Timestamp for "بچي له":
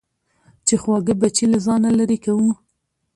1.21-1.57